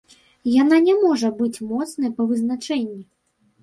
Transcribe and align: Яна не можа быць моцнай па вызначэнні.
Яна 0.61 0.79
не 0.87 0.95
можа 1.03 1.31
быць 1.43 1.63
моцнай 1.69 2.09
па 2.19 2.23
вызначэнні. 2.35 3.03